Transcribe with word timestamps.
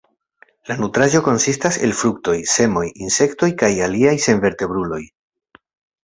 La 0.69 0.75
nutraĵo 0.83 1.19
konsistas 1.25 1.75
el 1.87 1.91
fruktoj, 1.99 2.33
semoj, 2.51 2.85
insektoj 3.07 3.49
kaj 3.59 3.69
aliaj 3.89 4.15
senvertebruloj. 4.25 4.99